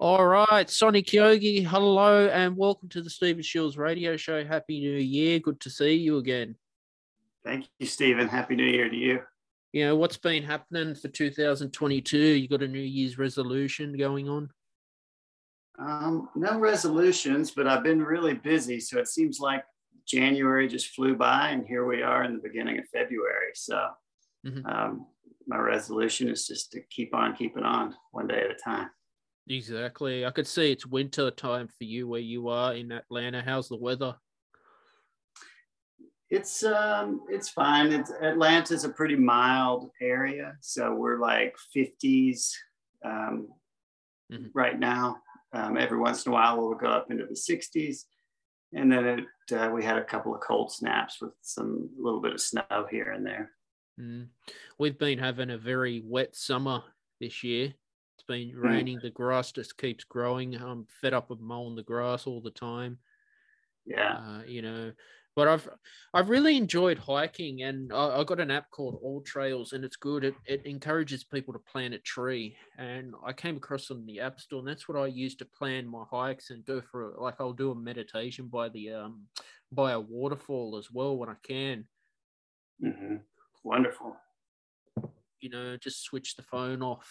[0.00, 4.42] All right, Sonic Yogi, hello and welcome to the Stephen Shiels radio show.
[4.42, 5.38] Happy New Year.
[5.40, 6.56] Good to see you again.
[7.44, 8.26] Thank you, Stephen.
[8.26, 9.20] Happy New Year to you.
[9.74, 12.16] You know, what's been happening for 2022?
[12.16, 14.48] You got a New Year's resolution going on?
[15.78, 18.80] Um, no resolutions, but I've been really busy.
[18.80, 19.64] So it seems like
[20.08, 23.50] January just flew by, and here we are in the beginning of February.
[23.52, 23.86] So
[24.46, 24.64] mm-hmm.
[24.64, 25.08] um,
[25.46, 28.88] my resolution is just to keep on keeping on one day at a time.
[29.50, 30.24] Exactly.
[30.24, 33.42] I could see it's winter time for you where you are in Atlanta.
[33.44, 34.14] How's the weather?
[36.30, 37.90] It's um it's fine.
[37.90, 42.52] It's Atlanta's a pretty mild area, so we're like 50s
[43.04, 43.48] um,
[44.32, 44.46] mm-hmm.
[44.54, 45.16] right now.
[45.52, 48.04] Um, every once in a while, we'll go up into the 60s,
[48.72, 52.34] and then it, uh, we had a couple of cold snaps with some little bit
[52.34, 53.50] of snow here and there.
[54.00, 54.28] Mm.
[54.78, 56.84] We've been having a very wet summer
[57.20, 57.74] this year.
[58.30, 58.60] Been hmm.
[58.60, 58.98] raining.
[58.98, 59.02] Mm.
[59.02, 60.54] The grass just keeps growing.
[60.54, 62.98] I'm fed up of mowing the grass all the time.
[63.84, 64.18] Yeah.
[64.18, 64.92] Uh, you know,
[65.34, 65.68] but I've
[66.14, 69.96] I've really enjoyed hiking, and I, I got an app called All Trails, and it's
[69.96, 70.22] good.
[70.22, 74.38] It it encourages people to plant a tree, and I came across on the App
[74.38, 77.52] Store, and that's what I use to plan my hikes and go for like I'll
[77.52, 79.22] do a meditation by the um
[79.72, 81.84] by a waterfall as well when I can.
[82.80, 83.16] Mm-hmm.
[83.64, 84.16] Wonderful.
[85.40, 87.10] You know, just switch the phone off.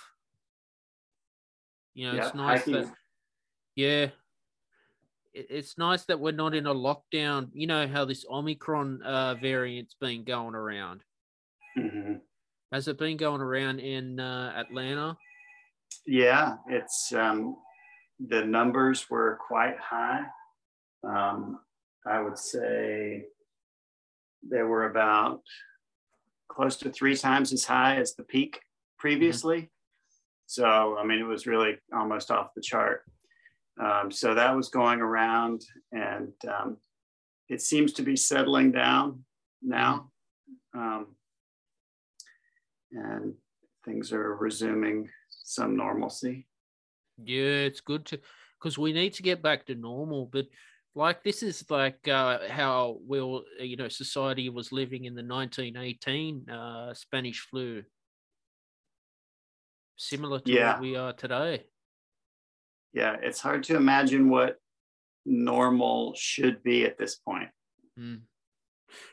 [1.94, 2.92] You know, yeah, it's nice that
[3.76, 4.08] yeah,
[5.34, 7.50] it's nice that we're not in a lockdown.
[7.54, 11.02] You know how this Omicron uh, variant's been going around.
[11.78, 12.16] Mm-hmm.
[12.72, 15.17] Has it been going around in uh, Atlanta?
[16.06, 17.56] Yeah, it's um,
[18.20, 20.26] the numbers were quite high.
[21.04, 21.60] Um,
[22.06, 23.26] I would say
[24.48, 25.42] there were about
[26.50, 28.62] close to three times as high as the peak
[28.98, 29.70] previously.
[30.50, 33.03] So, I mean, it was really almost off the chart.
[33.80, 35.61] Um, so that was going around,
[35.92, 36.78] and um,
[37.50, 39.25] it seems to be settling down
[39.61, 40.09] now.
[40.73, 41.15] Um,
[42.92, 43.36] and
[43.86, 46.48] things are resuming some normalcy.
[47.23, 48.20] Yeah, it's good to
[48.59, 50.26] because we need to get back to normal.
[50.26, 50.48] But
[50.95, 56.49] like this is like uh, how we'll you know society was living in the 1918
[56.49, 57.83] uh, Spanish flu,
[59.99, 60.71] similar to yeah.
[60.71, 61.64] what we are today
[62.93, 64.58] yeah, it's hard to imagine what
[65.26, 67.49] normal should be at this point.
[67.99, 68.21] Mm.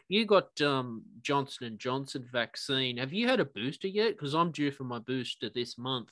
[0.09, 2.97] You got um, Johnson and Johnson vaccine.
[2.97, 4.17] Have you had a booster yet?
[4.17, 6.11] Because I'm due for my booster this month.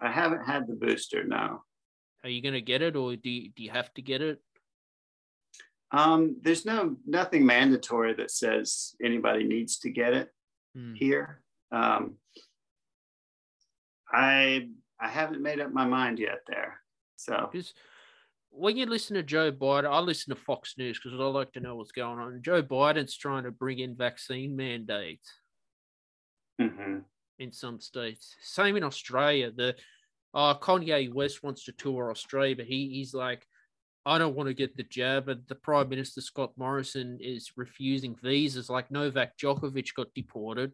[0.00, 1.24] I haven't had the booster.
[1.24, 1.62] No.
[2.22, 4.38] Are you going to get it, or do you, do you have to get it?
[5.90, 10.28] Um, there's no nothing mandatory that says anybody needs to get it
[10.76, 10.96] mm.
[10.96, 11.42] here.
[11.72, 12.14] Um,
[14.12, 14.68] I
[15.00, 16.80] I haven't made up my mind yet there.
[17.16, 17.74] So because
[18.50, 21.60] when you listen to Joe Biden, I listen to Fox News because I like to
[21.60, 22.42] know what's going on.
[22.42, 25.30] Joe Biden's trying to bring in vaccine mandates
[26.60, 26.98] mm-hmm.
[27.38, 28.34] in some states.
[28.42, 29.52] Same in Australia.
[29.54, 29.76] The
[30.34, 33.46] uh, Kanye West wants to tour Australia, but he, he's like,
[34.06, 35.28] I don't want to get the jab.
[35.28, 38.70] And the Prime Minister Scott Morrison is refusing visas.
[38.70, 40.72] Like Novak Djokovic got deported.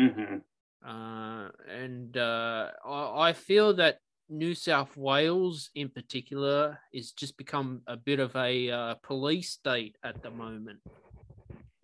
[0.00, 0.36] Mm-hmm.
[0.86, 3.98] Uh, and uh, I, I feel that
[4.28, 9.96] New South Wales, in particular, is just become a bit of a uh, police state
[10.04, 10.80] at the moment.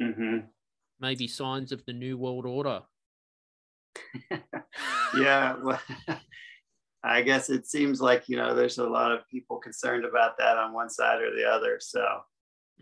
[0.01, 0.39] Mm-hmm.
[1.01, 2.83] Maybe signs of the New World Order.
[5.19, 5.81] yeah, well,
[7.05, 10.57] I guess it seems like you know there's a lot of people concerned about that
[10.57, 11.79] on one side or the other.
[11.81, 12.05] So,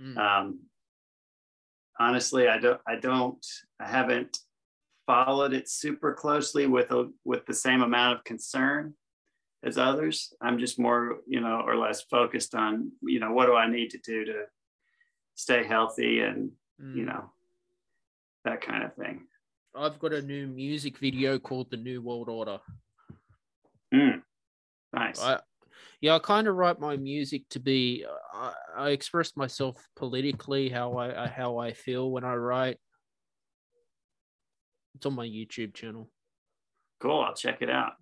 [0.01, 0.17] mm.
[0.19, 0.61] um,
[1.99, 3.45] honestly, I don't, I don't,
[3.81, 4.39] I haven't
[5.11, 8.95] followed it super closely with a, with the same amount of concern
[9.65, 10.33] as others.
[10.41, 13.91] I'm just more, you know, or less focused on, you know, what do I need
[13.91, 14.45] to do to
[15.35, 16.95] stay healthy and, mm.
[16.95, 17.25] you know,
[18.45, 19.23] that kind of thing.
[19.75, 22.61] I've got a new music video called The New World Order.
[23.93, 24.23] Mm.
[24.93, 25.21] Nice.
[25.21, 25.41] I,
[26.01, 28.05] yeah, I kind of write my music to be.
[28.33, 32.79] I, I express myself politically how I how I feel when I write.
[34.95, 36.11] It's on my YouTube channel.
[37.01, 37.21] Cool.
[37.21, 37.93] I'll check it out.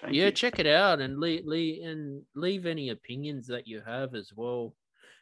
[0.00, 0.30] Thank yeah, you.
[0.30, 4.74] check it out and leave, leave and leave any opinions that you have as well.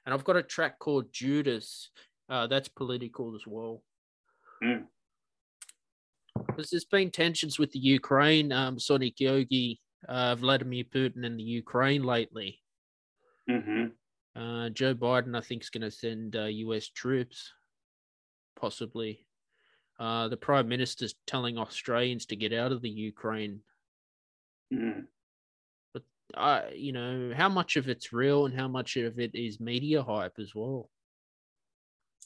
[0.04, 1.90] And I've got a track called Judas.
[2.28, 3.82] Uh, that's political as well.
[4.62, 4.84] Mm.
[6.46, 11.44] Because there's been tensions with the Ukraine, um, Sonic Yogi, uh, Vladimir Putin, and the
[11.44, 12.60] Ukraine lately.
[13.50, 14.40] Mm-hmm.
[14.40, 16.88] Uh, Joe Biden, I think, is going to send uh, U.S.
[16.88, 17.52] troops,
[18.60, 19.25] possibly.
[19.98, 23.60] Uh, the prime minister's telling Australians to get out of the Ukraine.
[24.72, 25.06] Mm.
[25.92, 26.02] But
[26.34, 30.02] uh, you know, how much of it's real and how much of it is media
[30.02, 30.90] hype as well?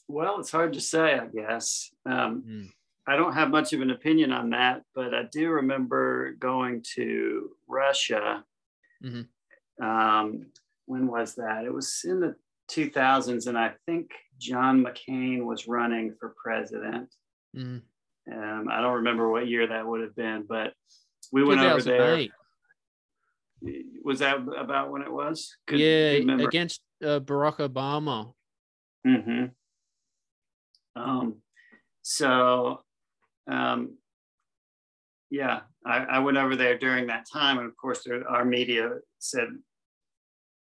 [0.07, 1.89] Well, it's hard to say, I guess.
[2.05, 2.69] Um, mm.
[3.07, 7.51] I don't have much of an opinion on that, but I do remember going to
[7.67, 8.43] Russia.
[9.03, 9.85] Mm-hmm.
[9.85, 10.47] Um,
[10.85, 11.65] when was that?
[11.65, 12.35] It was in the
[12.69, 17.09] 2000s, and I think John McCain was running for president.
[17.55, 18.33] Mm-hmm.
[18.33, 20.73] Um, I don't remember what year that would have been, but
[21.31, 22.27] we went over there.
[24.03, 25.55] Was that about when it was?
[25.67, 26.11] Could yeah,
[26.43, 28.33] against uh, Barack Obama.
[29.05, 29.45] Mm-hmm.
[30.95, 31.35] Um,
[32.01, 32.81] so,
[33.49, 33.97] um,
[35.29, 38.97] yeah, I, I, went over there during that time, and of course, there, our media
[39.19, 39.47] said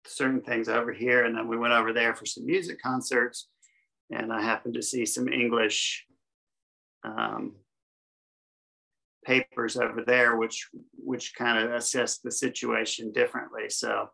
[0.06, 3.48] certain things over here, and then we went over there for some music concerts,
[4.10, 6.04] and I happened to see some English
[7.04, 7.54] um,
[9.24, 13.68] papers over there, which which kind of assess the situation differently.
[13.68, 14.08] So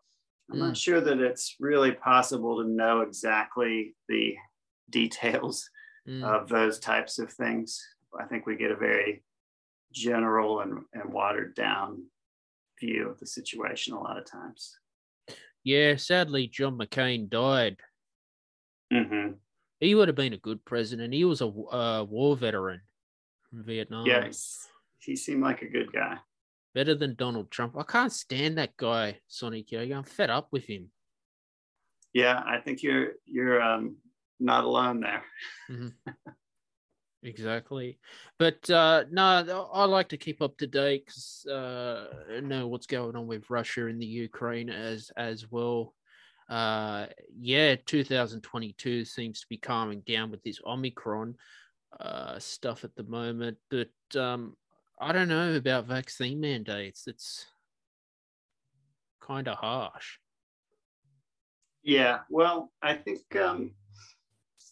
[0.51, 0.59] I'm mm.
[0.59, 4.35] not sure that it's really possible to know exactly the
[4.89, 5.69] details
[6.07, 6.23] mm.
[6.23, 7.81] of those types of things.
[8.19, 9.23] I think we get a very
[9.93, 12.03] general and, and watered down
[12.79, 14.77] view of the situation a lot of times.
[15.63, 17.77] Yeah, sadly, John McCain died.
[18.93, 19.33] Mm-hmm.
[19.85, 21.13] He would have been a good president.
[21.13, 22.81] He was a uh, war veteran
[23.49, 24.07] from Vietnam.
[24.07, 24.67] Yes,
[24.97, 26.17] he seemed like a good guy.
[26.73, 27.75] Better than Donald Trump.
[27.77, 29.93] I can't stand that guy, Sonic Yogi.
[29.93, 30.89] I'm fed up with him.
[32.13, 33.97] Yeah, I think you're you're um,
[34.39, 35.23] not alone there.
[35.69, 36.11] mm-hmm.
[37.23, 37.97] Exactly,
[38.37, 42.05] but uh, no, I like to keep up to date because uh,
[42.43, 45.95] know what's going on with Russia and the Ukraine as as well.
[46.49, 47.07] Uh,
[47.39, 51.35] yeah, 2022 seems to be calming down with this Omicron
[51.99, 54.55] uh, stuff at the moment, but um,
[54.99, 57.07] I don't know about vaccine mandates.
[57.07, 57.45] It's
[59.21, 60.17] kind of harsh.
[61.83, 63.71] Yeah, well, I think um,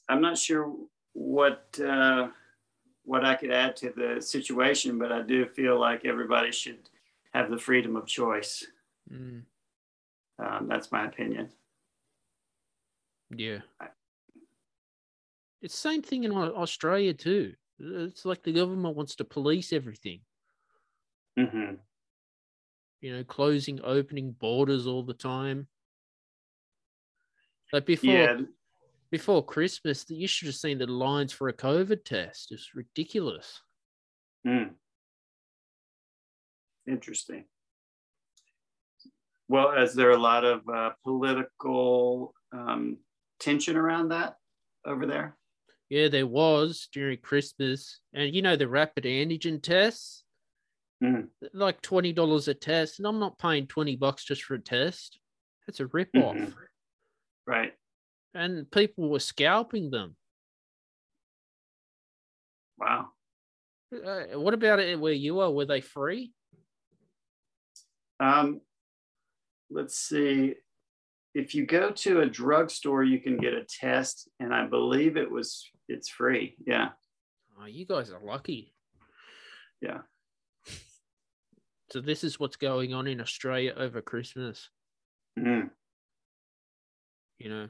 [0.10, 0.74] I'm not sure
[1.14, 2.30] what uh,
[3.04, 6.90] what I could add to the situation, but I do feel like everybody should
[7.34, 8.66] have the freedom of choice.
[9.12, 9.44] Mm.
[10.40, 11.50] Um, that's my opinion.
[13.35, 13.59] Yeah,
[15.62, 17.53] it's the same thing in Australia too.
[17.80, 20.21] It's like the government wants to police everything.
[21.38, 21.75] Mm-hmm.
[23.01, 25.68] You know, closing, opening borders all the time.
[27.71, 28.38] Like before, yeah
[29.13, 32.51] before Christmas, you should have seen the lines for a COVID test.
[32.51, 33.62] It's ridiculous.
[34.45, 34.71] Mm.
[36.88, 37.45] Interesting.
[39.47, 42.97] Well, is there are a lot of uh, political um,
[43.44, 44.36] tension around that
[44.86, 45.38] over there?
[45.90, 48.00] Yeah, there was during Christmas.
[48.13, 50.24] And you know, the rapid antigen tests,
[51.04, 51.28] mm.
[51.54, 53.00] like $20 a test.
[53.00, 55.19] And I'm not paying 20 bucks just for a test.
[55.68, 56.36] That's a rip off.
[56.36, 56.51] Mm-hmm.
[57.45, 57.74] Right
[58.34, 60.16] and people were scalping them.
[62.78, 63.10] Wow.
[63.94, 65.51] Uh, what about it where you are?
[65.51, 66.34] Were they free?
[68.19, 68.62] Um,
[69.69, 70.56] let's see.
[71.33, 75.30] If you go to a drugstore, you can get a test, and I believe it
[75.30, 76.56] was it's free.
[76.65, 76.89] Yeah.
[77.59, 78.74] Oh, you guys are lucky.
[79.81, 80.00] Yeah.
[81.91, 84.69] So this is what's going on in Australia over Christmas.
[85.38, 85.69] Mm.
[87.37, 87.69] You know,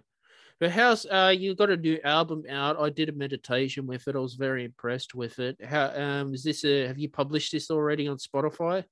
[0.60, 2.80] but how's uh you got a new album out?
[2.80, 4.16] I did a meditation with it.
[4.16, 5.58] I was very impressed with it.
[5.64, 8.86] How um is this a have you published this already on Spotify?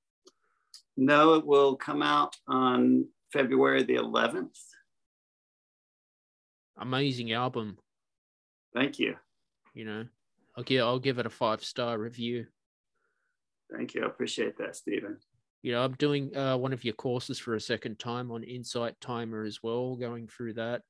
[0.96, 4.58] No, it will come out on February the 11th.
[6.78, 7.78] Amazing album.
[8.74, 9.16] Thank you.
[9.74, 10.04] You know,
[10.56, 12.46] I'll give I'll give it a five star review.
[13.74, 14.02] Thank you.
[14.02, 15.18] I appreciate that, Stephen.
[15.62, 19.00] You know, I'm doing uh, one of your courses for a second time on Insight
[19.00, 20.82] Timer as well, going through that.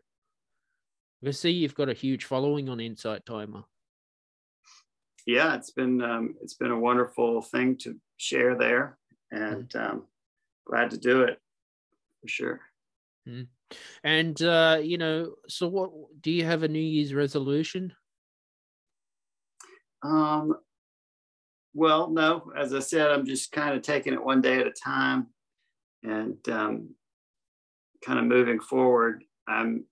[1.25, 3.62] I see you've got a huge following on Insight Timer.
[5.26, 8.99] Yeah, it's been um, it's been a wonderful thing to share there,
[9.30, 9.90] and mm.
[9.90, 10.04] um,
[10.66, 11.38] glad to do it
[12.22, 12.60] for sure.
[13.28, 13.48] Mm.
[14.02, 17.92] And uh, you know, so what do you have a New Year's resolution?
[20.02, 20.54] Um,
[21.74, 22.50] well, no.
[22.58, 25.26] As I said, I'm just kind of taking it one day at a time,
[26.02, 26.94] and um,
[28.04, 29.24] kind of moving forward.
[29.46, 29.84] I'm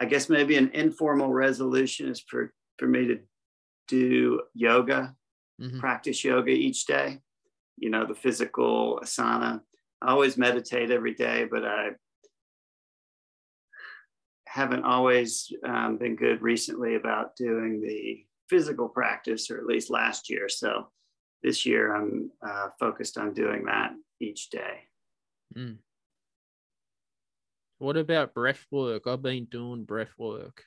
[0.00, 3.18] I guess maybe an informal resolution is for, for me to
[3.88, 5.14] do yoga,
[5.60, 5.80] mm-hmm.
[5.80, 7.20] practice yoga each day,
[7.78, 9.60] you know, the physical asana.
[10.02, 11.90] I always meditate every day, but I
[14.46, 20.30] haven't always um, been good recently about doing the physical practice, or at least last
[20.30, 20.48] year.
[20.48, 20.88] So
[21.42, 24.84] this year I'm uh, focused on doing that each day.
[25.56, 25.78] Mm.
[27.78, 29.06] What about breath work?
[29.06, 30.64] I've been doing breath work.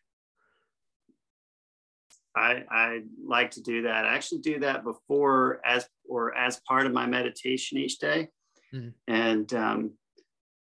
[2.35, 4.05] I, I like to do that.
[4.05, 8.29] I actually do that before as or as part of my meditation each day.
[8.73, 8.89] Mm-hmm.
[9.07, 9.91] And um,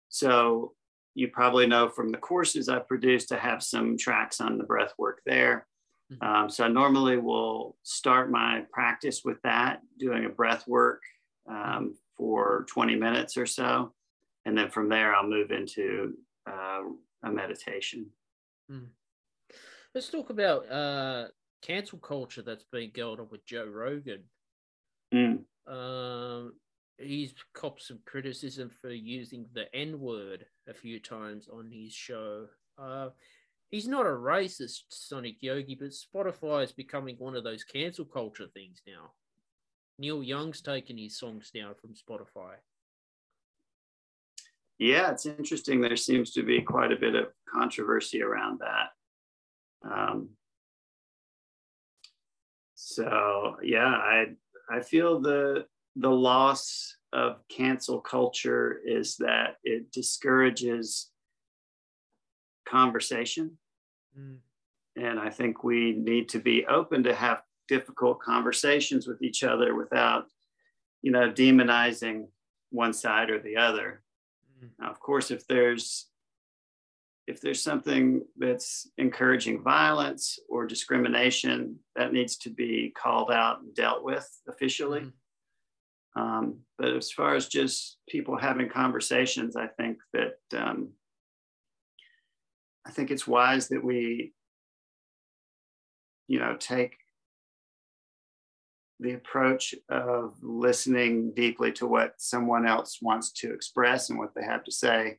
[0.08, 0.72] so
[1.14, 4.92] you probably know from the courses I've produced, I have some tracks on the breath
[4.98, 5.66] work there.
[6.12, 6.24] Mm-hmm.
[6.24, 11.02] Um, so I normally will start my practice with that, doing a breath work
[11.48, 13.92] um, for 20 minutes or so.
[14.44, 16.14] And then from there, I'll move into
[16.48, 16.82] uh,
[17.24, 18.06] a meditation.
[18.70, 18.86] Mm.
[19.94, 21.26] Let's talk about uh,
[21.62, 24.22] cancel culture that's been going on with Joe Rogan.
[25.12, 25.40] Mm.
[25.66, 26.54] Um,
[26.98, 32.46] he's copped some criticism for using the N word a few times on his show.
[32.76, 33.10] Uh,
[33.70, 38.46] he's not a racist, Sonic Yogi, but Spotify is becoming one of those cancel culture
[38.52, 39.12] things now.
[39.98, 42.54] Neil Young's taken his songs down from Spotify.
[44.78, 45.80] Yeah, it's interesting.
[45.80, 48.90] There seems to be quite a bit of controversy around that.
[49.90, 50.30] Um,
[52.76, 54.26] so yeah, I
[54.70, 55.66] I feel the
[55.98, 61.10] the loss of cancel culture is that it discourages
[62.68, 63.56] conversation.
[64.18, 64.38] Mm.
[64.96, 69.74] And I think we need to be open to have difficult conversations with each other
[69.74, 70.26] without,
[71.02, 72.26] you know, demonizing
[72.70, 74.02] one side or the other.
[74.62, 74.70] Mm.
[74.78, 76.06] Now, of course, if there's
[77.26, 83.74] if there's something that's encouraging violence or discrimination, that needs to be called out and
[83.74, 85.00] dealt with officially.
[85.00, 85.17] Mm-hmm.
[86.16, 90.90] Um, but as far as just people having conversations, I think that um,
[92.86, 94.32] I think it's wise that we,
[96.26, 96.96] you know, take
[99.00, 104.42] the approach of listening deeply to what someone else wants to express and what they
[104.42, 105.18] have to say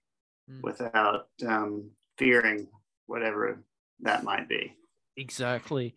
[0.51, 0.62] mm.
[0.63, 2.67] without um, fearing
[3.05, 3.63] whatever
[4.01, 4.75] that might be.
[5.15, 5.96] Exactly.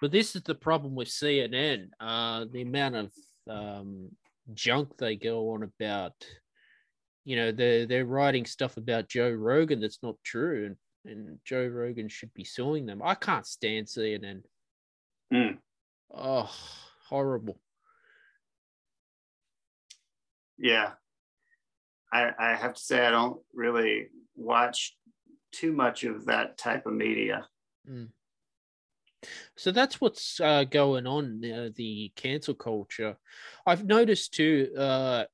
[0.00, 1.88] But this is the problem with CNN.
[1.98, 3.12] Uh, the amount of
[3.48, 4.10] um,
[4.54, 6.14] junk they go on about,
[7.24, 10.66] you know, they're, they're writing stuff about Joe Rogan that's not true.
[10.66, 10.76] And,
[11.12, 13.02] and Joe Rogan should be suing them.
[13.02, 14.42] I can't stand CNN.
[15.32, 15.58] Mm.
[16.14, 16.50] Oh,
[17.08, 17.60] horrible.
[20.58, 20.92] Yeah.
[22.12, 24.96] I, I have to say, I don't really watch
[25.52, 27.46] too much of that type of media.
[27.88, 28.08] Mm.
[29.56, 33.16] So that's what's uh, going on uh, the cancel culture.
[33.66, 35.24] I've noticed too uh,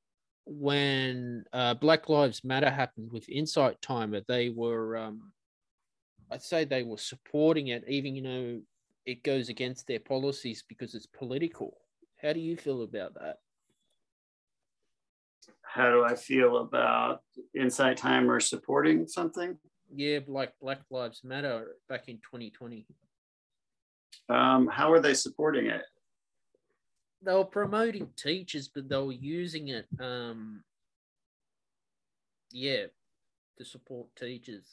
[0.47, 5.33] when uh, Black Lives Matter happened with Insight Timer, they were, um,
[6.31, 8.61] I'd say, they were supporting it, even you know
[9.05, 11.77] it goes against their policies because it's political.
[12.23, 13.37] How do you feel about that?
[15.61, 17.21] How do I feel about
[17.55, 19.59] Insight Timer supporting something?
[19.95, 22.87] yeah, like Black Lives Matter back in 2020.
[24.29, 25.83] Um, how are they supporting it?
[27.23, 30.63] They were promoting teachers, but they were using it, um,
[32.51, 32.87] yeah,
[33.59, 34.67] to support teachers.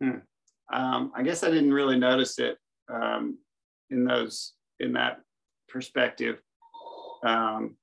[0.00, 0.18] Hmm.
[0.72, 2.58] Um, I guess I didn't really notice it
[2.92, 3.38] um,
[3.90, 5.20] in those in that
[5.68, 6.42] perspective.
[7.24, 7.76] Um,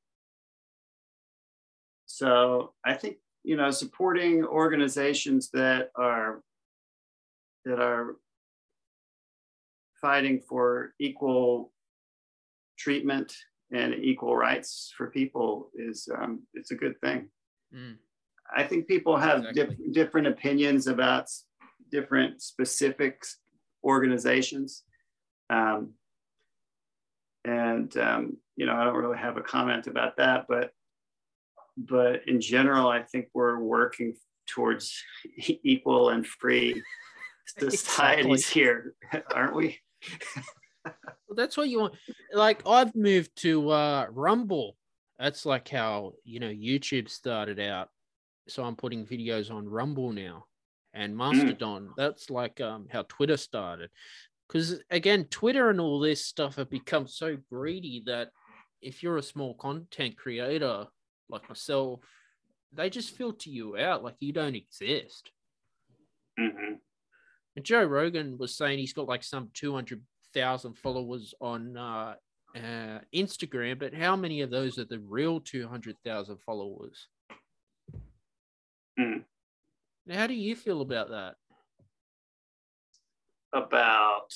[2.05, 6.41] so I think you know, supporting organizations that are
[7.65, 8.15] that are
[10.03, 11.71] fighting for equal
[12.77, 13.33] treatment
[13.71, 17.29] and equal rights for people is um, it's a good thing.
[17.73, 17.95] Mm.
[18.55, 19.77] I think people have exactly.
[19.77, 21.27] diff- different opinions about
[21.89, 23.23] different specific
[23.83, 24.83] organizations.
[25.49, 25.93] Um,
[27.45, 30.71] and, um, you know, I don't really have a comment about that, but
[31.75, 34.13] but in general, I think we're working
[34.47, 34.93] towards
[35.63, 36.83] equal and free
[37.59, 38.61] societies exactly.
[38.61, 38.95] here,
[39.35, 39.79] aren't we?
[40.85, 41.95] Well, that's what you want.
[42.33, 44.75] Like I've moved to uh, Rumble.
[45.19, 47.89] That's like how you know YouTube started out.
[48.47, 50.45] So I'm putting videos on Rumble now,
[50.93, 51.17] and hmm.
[51.17, 51.87] Mastodon.
[51.87, 51.91] Mm.
[51.97, 53.89] That's like um, how Twitter started.
[54.47, 58.29] Because again, Twitter and all this stuff have become so greedy that
[58.81, 60.85] if you're a small content creator,
[61.29, 62.01] like myself,
[62.73, 65.31] they just filter you out like you don't exist.
[66.39, 66.73] Mm-hmm.
[67.55, 72.15] And Joe Rogan was saying he's got like some 200,000 followers on uh,
[72.55, 77.07] uh, Instagram, but how many of those are the real 200,000 followers?
[78.99, 79.23] Mm.
[80.05, 81.35] Now, how do you feel about that?
[83.53, 84.33] About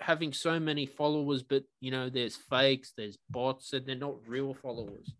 [0.00, 4.54] having so many followers, but you know, there's fakes, there's bots, and they're not real
[4.54, 5.12] followers.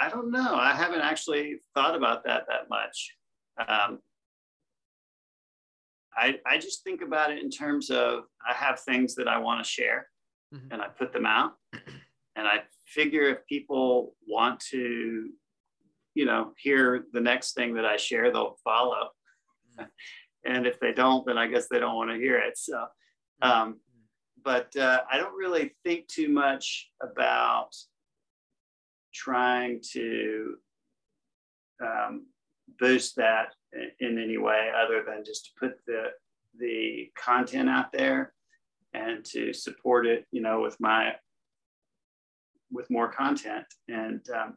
[0.00, 0.54] I don't know.
[0.54, 3.17] I haven't actually thought about that that much.
[3.58, 3.98] Um,
[6.16, 9.64] I, I just think about it in terms of I have things that I want
[9.64, 10.08] to share
[10.54, 10.72] mm-hmm.
[10.72, 11.52] and I put them out.
[12.36, 15.28] And I figure if people want to,
[16.14, 19.08] you know, hear the next thing that I share, they'll follow.
[19.76, 19.84] Mm-hmm.
[20.44, 22.56] and if they don't, then I guess they don't want to hear it.
[22.56, 22.76] So,
[23.42, 23.50] mm-hmm.
[23.50, 23.80] um,
[24.44, 27.70] but uh, I don't really think too much about
[29.12, 30.54] trying to
[31.84, 32.26] um,
[32.78, 33.54] boost that
[34.00, 36.10] in any way other than just to put the
[36.58, 38.32] the content out there
[38.94, 41.12] and to support it you know with my
[42.70, 44.54] with more content and um,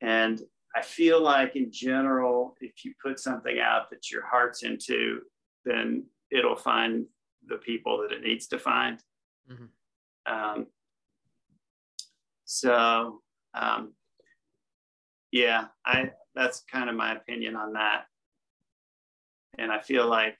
[0.00, 0.42] and
[0.74, 5.20] i feel like in general if you put something out that your heart's into
[5.64, 7.06] then it'll find
[7.46, 9.00] the people that it needs to find
[9.50, 10.32] mm-hmm.
[10.32, 10.66] um,
[12.44, 13.20] so
[13.54, 13.92] um,
[15.34, 18.04] yeah i that's kind of my opinion on that.
[19.58, 20.36] And I feel like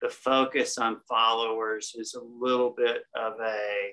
[0.00, 3.92] the focus on followers is a little bit of a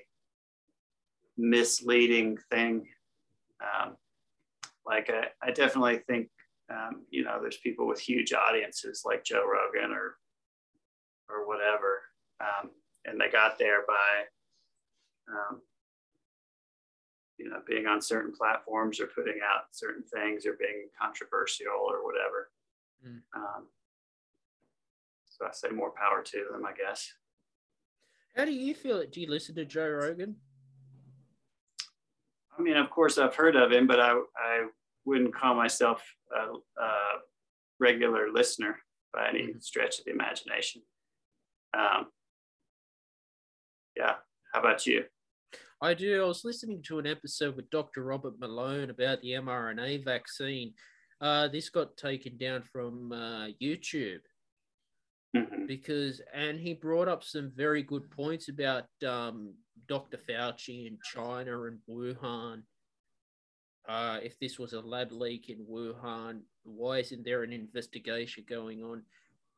[1.38, 2.88] misleading thing.
[3.60, 3.96] Um,
[4.84, 6.28] like I, I, definitely think,
[6.70, 10.16] um, you know, there's people with huge audiences like Joe Rogan or
[11.28, 12.00] or whatever,
[12.40, 12.70] um,
[13.04, 14.24] and they got there by
[15.32, 15.60] um,
[17.40, 22.04] you know being on certain platforms or putting out certain things or being controversial or
[22.04, 22.50] whatever.
[23.06, 23.22] Mm.
[23.34, 23.66] um,
[25.26, 27.12] so i say more power to them i guess.
[28.36, 29.00] How do you feel?
[29.00, 29.10] It?
[29.10, 30.36] do you listen to joe rogan?
[32.58, 34.66] I mean of course i've heard of him but i, I
[35.06, 36.04] wouldn't call myself
[36.36, 36.90] a, a
[37.78, 38.76] regular listener
[39.14, 40.82] by any mm stretch of the imagination.
[41.76, 42.06] Um,
[43.96, 44.14] yeah.
[44.52, 45.04] How about you
[45.82, 46.22] I do.
[46.22, 48.04] I was listening to an episode with Dr.
[48.04, 50.74] Robert Malone about the mRNA vaccine.
[51.22, 54.20] Uh, this got taken down from uh, YouTube
[55.34, 55.64] mm-hmm.
[55.66, 59.54] because, and he brought up some very good points about um,
[59.88, 60.18] Dr.
[60.18, 62.62] Fauci in China and Wuhan.
[63.88, 68.82] Uh, if this was a lab leak in Wuhan, why isn't there an investigation going
[68.82, 69.02] on?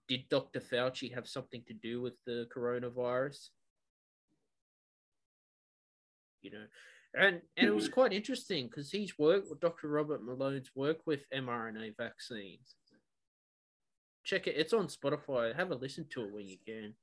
[0.07, 0.61] Did Dr.
[0.61, 3.49] Fauci have something to do with the coronavirus?
[6.43, 6.65] You know.
[7.15, 7.95] And and it was mm-hmm.
[7.95, 9.89] quite interesting because he's worked with Dr.
[9.89, 12.77] Robert Malone's work with mRNA vaccines.
[14.25, 15.55] Check it, it's on Spotify.
[15.55, 16.95] Have a listen to it when you can.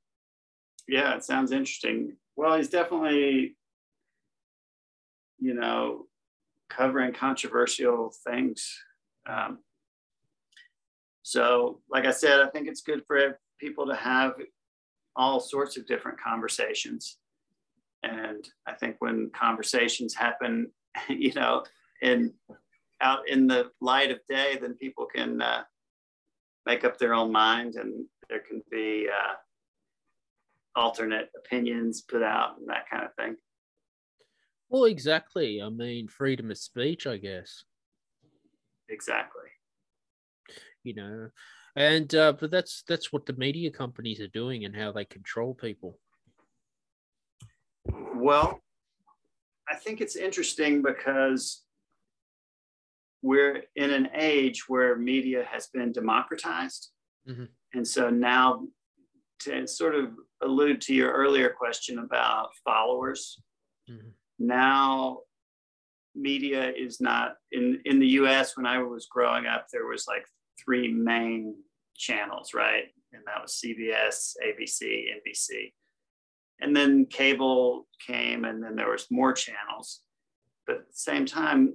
[0.88, 2.16] Yeah, it sounds interesting.
[2.34, 3.56] Well, he's definitely,
[5.38, 6.06] you know,
[6.70, 8.74] covering controversial things.
[9.28, 9.58] Um,
[11.22, 14.32] so, like I said, I think it's good for people to have
[15.14, 17.18] all sorts of different conversations
[18.02, 20.70] and I think when conversations happen,
[21.08, 21.64] you know,
[22.02, 22.34] in
[23.00, 25.62] out in the light of day, then people can uh,
[26.66, 29.34] make up their own mind, and there can be uh,
[30.78, 33.36] alternate opinions put out and that kind of thing.
[34.68, 35.60] Well, exactly.
[35.60, 37.64] I mean, freedom of speech, I guess.
[38.88, 39.48] Exactly.
[40.84, 41.28] You know,
[41.76, 45.54] and uh, but that's that's what the media companies are doing and how they control
[45.54, 45.98] people.
[48.20, 48.60] Well,
[49.68, 51.62] I think it's interesting because
[53.22, 56.90] we're in an age where media has been democratized.
[57.28, 57.44] Mm-hmm.
[57.74, 58.64] And so now,
[59.40, 60.10] to sort of
[60.42, 63.40] allude to your earlier question about followers,
[63.90, 64.08] mm-hmm.
[64.38, 65.20] now
[66.14, 68.56] media is not in, in the US.
[68.56, 70.26] When I was growing up, there was like
[70.62, 71.54] three main
[71.96, 72.84] channels, right?
[73.12, 75.72] And that was CBS, ABC, NBC
[76.60, 80.00] and then cable came and then there was more channels.
[80.66, 81.74] But at the same time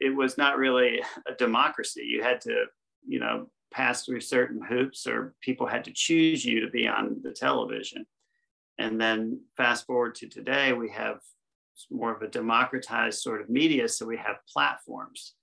[0.00, 2.04] it was not really a democracy.
[2.04, 2.66] You had to
[3.06, 7.20] you know pass through certain hoops or people had to choose you to be on
[7.22, 8.06] the television.
[8.78, 11.20] And then fast forward to today we have
[11.90, 15.34] more of a democratized sort of media so we have platforms.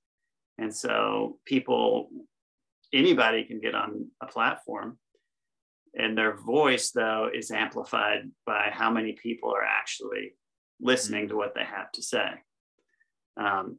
[0.57, 2.09] And so people
[2.93, 4.97] anybody can get on a platform
[5.95, 10.35] and their voice though is amplified by how many people are actually
[10.79, 12.29] listening to what they have to say.
[13.37, 13.77] Um,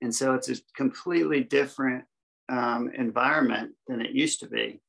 [0.00, 2.04] and so it's a completely different
[2.48, 4.80] um, environment than it used to be.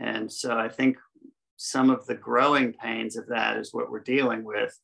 [0.00, 0.96] And so i think
[1.56, 4.78] some of the growing pains of that is what we're dealing with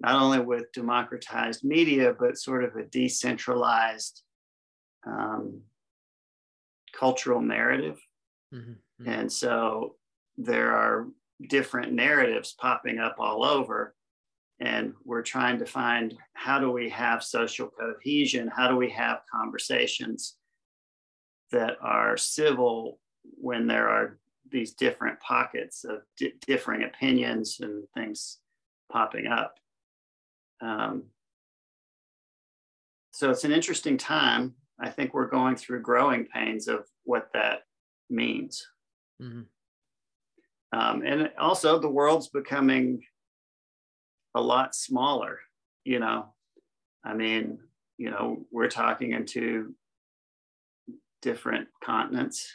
[0.00, 4.22] not only with democratized media but sort of a decentralized
[5.06, 5.62] um,
[6.92, 7.98] cultural narrative.
[8.54, 9.08] Mm-hmm.
[9.08, 9.96] And so
[10.38, 11.08] there are
[11.48, 13.94] different narratives popping up all over
[14.60, 18.50] and we're trying to find how do we have social cohesion?
[18.54, 20.36] How do we have conversations
[21.52, 24.18] that are civil when there are
[24.50, 28.38] these different pockets of di- differing opinions and things
[28.90, 29.54] popping up?
[30.60, 31.04] Um,
[33.12, 34.54] so it's an interesting time.
[34.80, 37.60] I think we're going through growing pains of what that
[38.10, 38.66] means.
[39.22, 39.42] Mm-hmm.
[40.72, 43.02] Um, and also, the world's becoming
[44.34, 45.38] a lot smaller.
[45.84, 46.34] You know,
[47.04, 47.58] I mean,
[47.96, 49.74] you know, we're talking into
[51.22, 52.52] different continents,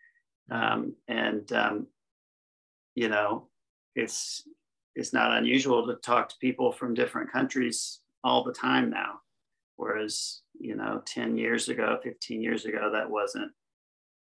[0.50, 1.86] um, and um,
[2.94, 3.48] you know,
[3.94, 4.42] it's
[4.94, 9.20] it's not unusual to talk to people from different countries all the time now.
[9.76, 13.52] Whereas, you know, 10 years ago, 15 years ago, that wasn't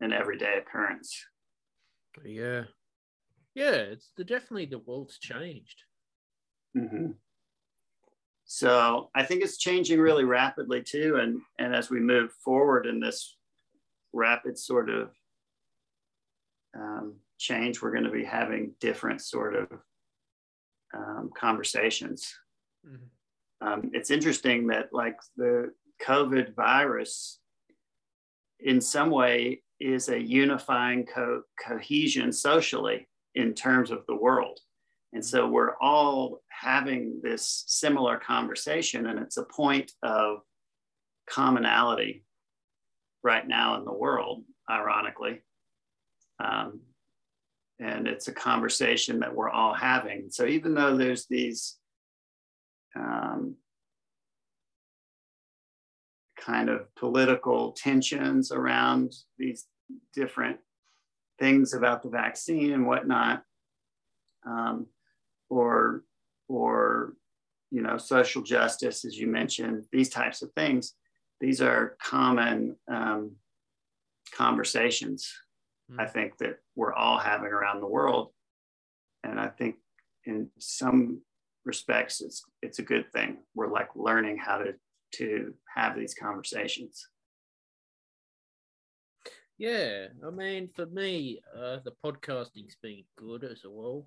[0.01, 1.25] an everyday occurrence.
[2.25, 2.65] Yeah.
[3.61, 5.83] Yeah, it's the, definitely the world's changed.
[6.77, 7.13] Mm-hmm.
[8.45, 11.19] So I think it's changing really rapidly too.
[11.21, 13.37] And, and as we move forward in this
[14.13, 15.11] rapid sort of
[16.77, 19.69] um, change, we're going to be having different sort of
[20.95, 22.35] um, conversations.
[22.87, 23.07] Mm-hmm
[23.61, 27.39] um, it's interesting that like the COVID virus,
[28.59, 34.59] in some way, is a unifying co- cohesion socially in terms of the world.
[35.13, 40.39] And so we're all having this similar conversation, and it's a point of
[41.29, 42.25] commonality
[43.23, 45.41] right now in the world, ironically.
[46.43, 46.81] Um,
[47.81, 50.31] and it's a conversation that we're all having.
[50.31, 51.77] So even though there's these
[52.95, 53.57] um,
[56.39, 59.67] kind of political tensions around these
[60.15, 60.59] different
[61.41, 63.43] things about the vaccine and whatnot,
[64.47, 64.87] um,
[65.49, 66.05] or
[66.49, 67.15] or
[67.71, 70.95] you know social justice, as you mentioned, these types of things.
[71.41, 73.33] These are common um,
[74.37, 75.33] conversations.
[75.91, 76.01] Mm-hmm.
[76.01, 78.31] I think that we're all having around the world,
[79.25, 79.77] and I think
[80.27, 81.23] in some
[81.65, 84.75] respects it's it's a good thing we're like learning how to
[85.13, 87.09] to have these conversations
[89.61, 94.07] yeah i mean for me uh the podcasting's been good as well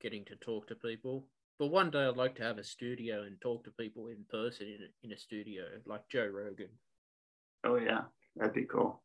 [0.00, 1.26] getting to talk to people
[1.58, 4.66] but one day i'd like to have a studio and talk to people in person
[4.66, 6.68] in a, in a studio like joe rogan
[7.64, 8.02] oh yeah
[8.36, 9.02] that'd be cool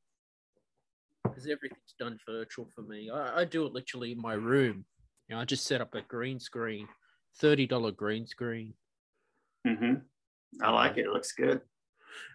[1.24, 4.86] because everything's done virtual for me I, I do it literally in my room
[5.30, 6.88] you know, I just set up a green screen,
[7.40, 8.74] thirty dollar green screen.
[9.66, 9.94] Mm-hmm.
[10.64, 11.06] I like it.
[11.06, 11.62] It looks good.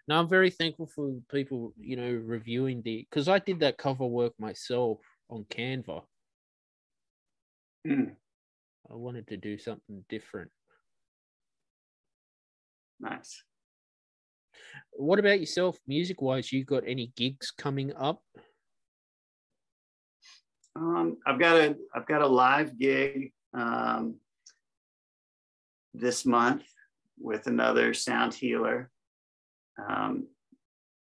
[0.07, 4.07] Now I'm very thankful for people, you know, reviewing the because I did that cover
[4.07, 4.99] work myself
[5.31, 6.03] on Canva.
[7.87, 8.13] Mm.
[8.91, 10.51] I wanted to do something different.
[13.01, 13.43] Nice.
[14.93, 16.53] What about yourself, music wise?
[16.53, 18.23] You got any gigs coming up?
[20.77, 24.17] Um, I've got a I've got a live gig um,
[25.93, 26.65] this month
[27.19, 28.91] with another sound healer
[29.79, 30.27] um,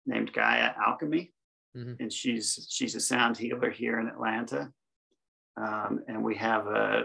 [0.06, 1.32] named Gaia Alchemy,
[1.76, 1.94] mm-hmm.
[2.00, 4.72] and she's she's a sound healer here in Atlanta,
[5.58, 7.04] um, and we have a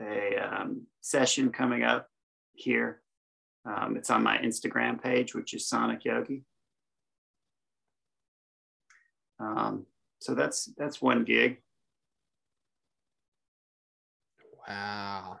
[0.00, 2.08] a um, session coming up
[2.54, 3.02] here.
[3.64, 6.44] Um, it's on my Instagram page, which is Sonic Yogi.
[9.40, 9.86] Um,
[10.20, 11.58] so that's that's one gig.
[14.66, 15.40] Wow.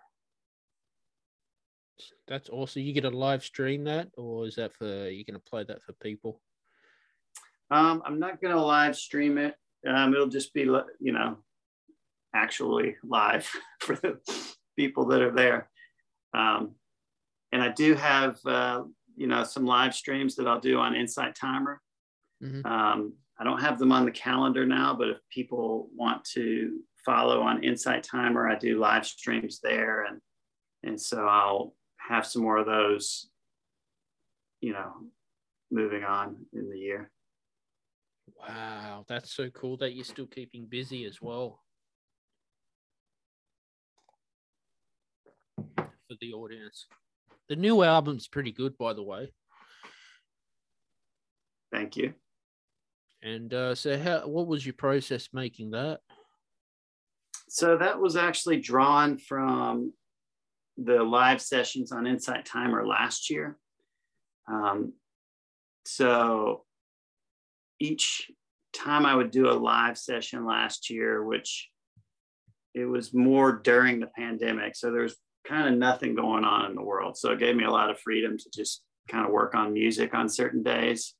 [2.28, 5.64] That's also you get a live stream that, or is that for you gonna play
[5.64, 6.40] that for people?
[7.70, 9.54] Um, I'm not gonna live stream it.
[9.86, 11.38] Um, it'll just be you know
[12.34, 14.18] actually live for the
[14.76, 15.70] people that are there.
[16.34, 16.74] Um,
[17.52, 18.82] and I do have uh,
[19.16, 21.80] you know some live streams that I'll do on Insight Timer.
[22.42, 22.66] Mm-hmm.
[22.66, 27.40] Um, I don't have them on the calendar now, but if people want to follow
[27.40, 30.04] on Insight Timer, I do live streams there.
[30.04, 30.20] And,
[30.82, 31.74] and so I'll
[32.08, 33.28] have some more of those,
[34.60, 34.92] you know,
[35.70, 37.10] moving on in the year.
[38.38, 41.62] Wow, that's so cool that you're still keeping busy as well.
[45.76, 46.86] For the audience.
[47.48, 49.32] The new album's pretty good, by the way.
[51.70, 52.14] Thank you.
[53.22, 56.00] And uh, so, how what was your process making that?
[57.48, 59.92] So that was actually drawn from
[60.82, 63.58] the live sessions on Insight Timer last year.
[64.46, 64.92] Um,
[65.84, 66.64] so
[67.80, 68.30] each
[68.72, 71.68] time I would do a live session last year, which
[72.74, 74.76] it was more during the pandemic.
[74.76, 77.16] So there's kind of nothing going on in the world.
[77.16, 80.14] So it gave me a lot of freedom to just kind of work on music
[80.14, 81.14] on certain days.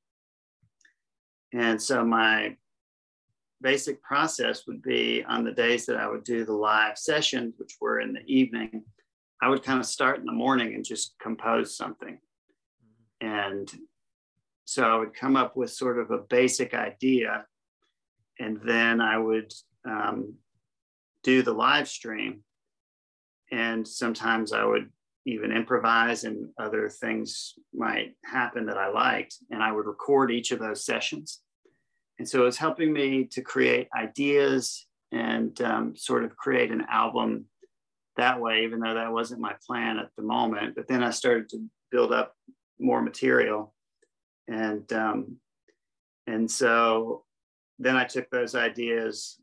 [1.52, 2.56] And so my
[3.60, 7.76] basic process would be on the days that I would do the live sessions, which
[7.80, 8.84] were in the evening,
[9.40, 12.18] I would kind of start in the morning and just compose something.
[13.20, 13.72] And
[14.64, 17.46] so I would come up with sort of a basic idea,
[18.38, 19.52] and then I would
[19.84, 20.34] um,
[21.22, 22.42] do the live stream.
[23.50, 24.90] And sometimes I would
[25.24, 29.36] even improvise, and other things might happen that I liked.
[29.50, 31.40] And I would record each of those sessions.
[32.18, 36.84] And so it was helping me to create ideas and um, sort of create an
[36.90, 37.46] album
[38.18, 40.74] that way, even though that wasn't my plan at the moment.
[40.76, 42.34] But then I started to build up
[42.78, 43.74] more material.
[44.46, 45.36] And um,
[46.26, 47.24] and so
[47.78, 49.40] then I took those ideas,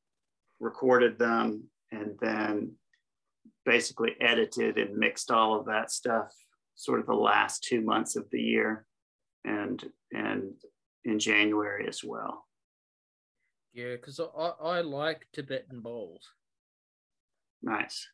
[0.59, 2.73] recorded them, and then
[3.65, 6.31] basically edited and mixed all of that stuff
[6.75, 8.85] sort of the last two months of the year
[9.45, 10.51] and and
[11.05, 12.45] in January as well.
[13.73, 16.29] Yeah, because I, I like Tibetan bowls.
[17.61, 18.07] Nice.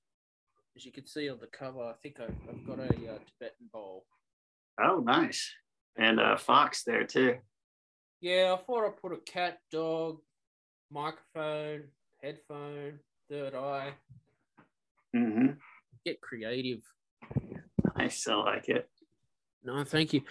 [0.75, 3.67] As you can see on the cover, I think I've, I've got a uh, Tibetan
[3.73, 4.05] bowl.
[4.81, 5.51] Oh, nice.
[5.97, 7.38] And a fox there too.
[8.21, 10.19] Yeah, I thought I'd put a cat, dog,
[10.89, 11.84] microphone,
[12.21, 13.93] headphone, third eye.
[15.15, 15.47] Mm-hmm.
[16.05, 16.84] Get creative.
[17.97, 18.27] Nice.
[18.27, 18.89] I like it.
[19.63, 20.21] No, thank you.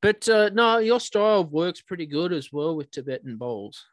[0.00, 3.84] But uh, no, your style works pretty good as well with Tibetan bowls.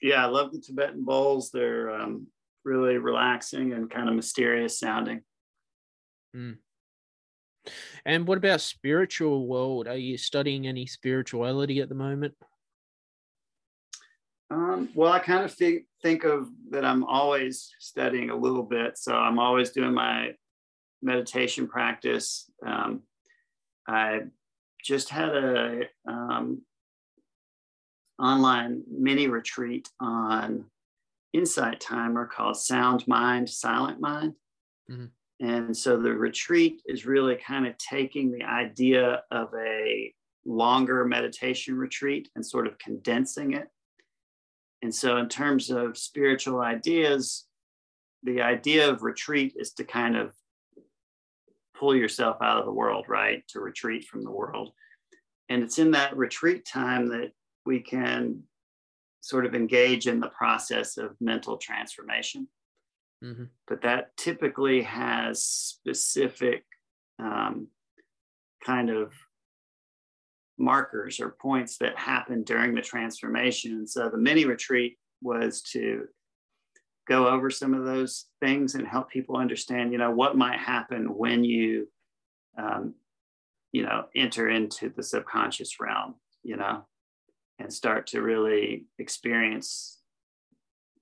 [0.00, 1.50] Yeah, I love the Tibetan bowls.
[1.50, 2.28] They're um,
[2.68, 5.22] really relaxing and kind of mysterious sounding.
[6.36, 6.58] Mm.
[8.04, 9.88] And what about spiritual world?
[9.88, 12.34] Are you studying any spirituality at the moment?
[14.50, 18.96] Um, well, I kind of think, think of that I'm always studying a little bit.
[18.96, 20.32] So I'm always doing my
[21.02, 22.50] meditation practice.
[22.66, 23.02] Um,
[23.86, 24.20] I
[24.82, 26.62] just had a um,
[28.18, 30.64] online mini retreat on
[31.32, 34.34] Insight Timer called Sound Mind, Silent Mind.
[34.90, 35.06] Mm-hmm.
[35.40, 40.12] And so the retreat is really kind of taking the idea of a
[40.44, 43.68] longer meditation retreat and sort of condensing it.
[44.82, 47.46] And so, in terms of spiritual ideas,
[48.22, 50.32] the idea of retreat is to kind of
[51.78, 53.44] pull yourself out of the world, right?
[53.48, 54.72] To retreat from the world.
[55.48, 57.32] And it's in that retreat time that
[57.64, 58.42] we can
[59.20, 62.48] sort of engage in the process of mental transformation.
[63.22, 63.44] Mm-hmm.
[63.66, 66.64] But that typically has specific
[67.18, 67.68] um,
[68.64, 69.12] kind of
[70.58, 73.72] markers or points that happen during the transformation.
[73.72, 76.06] And so the mini retreat was to
[77.08, 81.16] go over some of those things and help people understand, you know, what might happen
[81.16, 81.88] when you,
[82.58, 82.94] um,
[83.72, 86.84] you know, enter into the subconscious realm, you know,
[87.58, 89.98] and start to really experience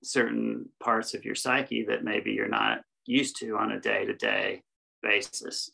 [0.03, 4.13] certain parts of your psyche that maybe you're not used to on a day to
[4.13, 4.63] day
[5.01, 5.71] basis.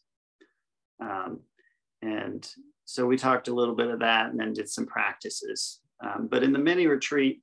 [1.00, 1.42] Um,
[2.02, 2.48] and
[2.86, 5.80] so we talked a little bit of that and then did some practices.
[6.04, 7.42] Um, but in the mini retreat,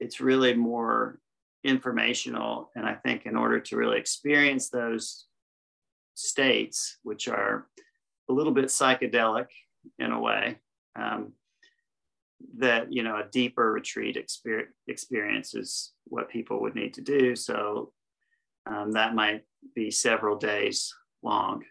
[0.00, 1.20] it's really more
[1.64, 2.70] informational.
[2.74, 5.26] And I think in order to really experience those
[6.14, 7.66] states, which are
[8.28, 9.46] a little bit psychedelic
[9.98, 10.58] in a way,
[10.96, 11.32] um,
[12.58, 17.34] that you know a deeper retreat experience, experience is what people would need to do.
[17.34, 17.92] So
[18.66, 19.42] um, that might
[19.74, 21.64] be several days long.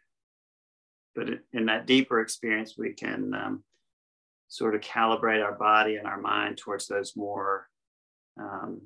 [1.15, 3.63] But in that deeper experience we can um,
[4.49, 7.67] sort of calibrate our body and our mind towards those more
[8.39, 8.81] um,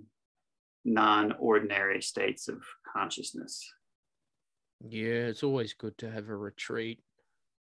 [0.85, 3.67] non-ordinary states of consciousness.
[4.87, 6.99] Yeah it's always good to have a retreat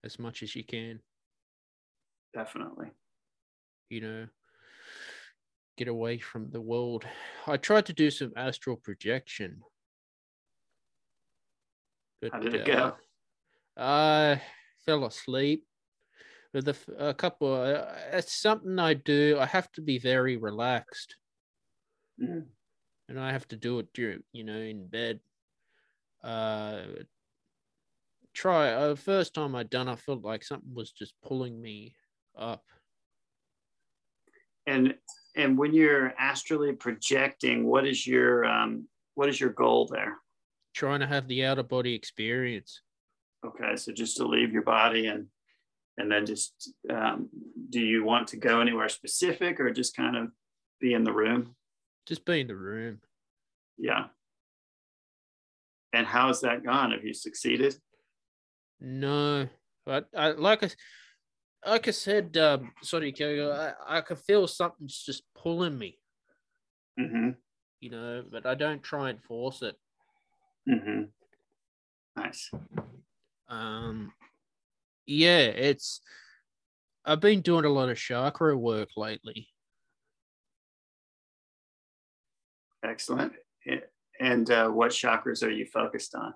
[0.04, 1.00] as much as you can.
[2.34, 2.90] Definitely
[3.92, 4.26] you know,
[5.76, 7.04] get away from the world.
[7.46, 9.60] I tried to do some astral projection.
[12.22, 12.94] But, How did it go?
[13.76, 14.42] Uh, I
[14.86, 15.64] fell asleep.
[16.54, 19.38] With the a couple, uh, it's something I do.
[19.40, 21.16] I have to be very relaxed,
[22.22, 22.44] mm.
[23.08, 25.20] and I have to do it during, you know, in bed.
[26.22, 26.82] Uh,
[28.34, 28.70] try.
[28.70, 31.94] Uh, first time I done, I felt like something was just pulling me
[32.36, 32.64] up
[34.66, 34.94] and
[35.36, 40.18] and when you're astrally projecting what is your um, what is your goal there
[40.74, 42.82] trying to have the outer body experience
[43.44, 45.26] okay so just to leave your body and
[45.98, 47.28] and then just um,
[47.70, 50.28] do you want to go anywhere specific or just kind of
[50.80, 51.54] be in the room
[52.06, 52.98] just be in the room
[53.78, 54.04] Yeah.
[55.92, 56.92] And how has that gone?
[56.92, 57.74] Have you succeeded?
[58.80, 59.48] No,
[59.84, 60.70] but I, like I,
[61.66, 65.98] like I said, um, sorry, Kerry, I, I can feel something's just pulling me.
[66.98, 67.30] Mm-hmm.
[67.80, 69.76] You know, but I don't try and force it.
[70.68, 71.02] Mm-hmm.
[72.16, 72.50] Nice.
[73.48, 74.12] Um,
[75.06, 76.00] yeah, it's.
[77.04, 79.48] I've been doing a lot of chakra work lately.
[82.84, 83.32] Excellent.
[84.20, 86.34] And uh, what chakras are you focused on?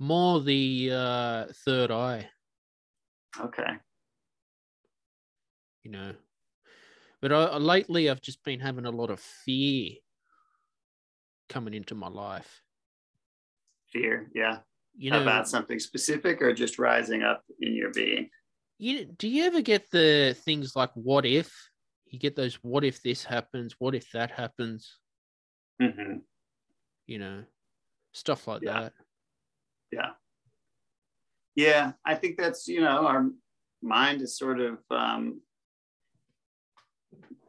[0.00, 2.28] More the uh, third eye.
[3.40, 3.78] Okay.
[5.88, 6.12] You know,
[7.22, 9.92] but I, lately I've just been having a lot of fear
[11.48, 12.60] coming into my life.
[13.90, 14.58] Fear, yeah.
[14.98, 18.28] You know about something specific or just rising up in your being.
[18.76, 21.50] You do you ever get the things like what if?
[22.04, 24.98] You get those what if this happens, what if that happens?
[25.80, 26.18] Mm-hmm.
[27.06, 27.44] You know,
[28.12, 28.80] stuff like Yeah.
[28.80, 28.92] that.
[29.90, 30.10] Yeah.
[31.54, 33.30] Yeah, I think that's, you know, our
[33.80, 35.40] mind is sort of um,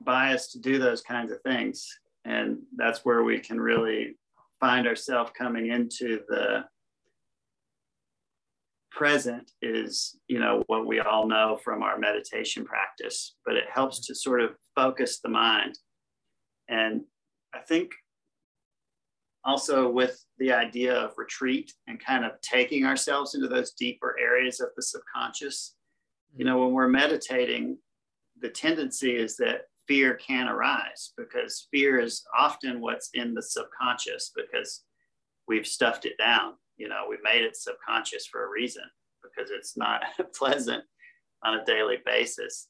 [0.03, 1.87] biased to do those kinds of things.
[2.25, 4.17] And that's where we can really
[4.59, 6.65] find ourselves coming into the
[8.91, 14.05] present is, you know, what we all know from our meditation practice, but it helps
[14.07, 15.77] to sort of focus the mind.
[16.67, 17.01] And
[17.53, 17.91] I think
[19.45, 24.59] also with the idea of retreat and kind of taking ourselves into those deeper areas
[24.59, 25.75] of the subconscious.
[26.35, 26.53] You mm-hmm.
[26.53, 27.77] know, when we're meditating,
[28.41, 34.31] the tendency is that fear can arise because fear is often what's in the subconscious
[34.35, 34.83] because
[35.47, 36.53] we've stuffed it down.
[36.77, 38.83] You know, we made it subconscious for a reason
[39.23, 40.03] because it's not
[40.35, 40.83] pleasant
[41.43, 42.67] on a daily basis.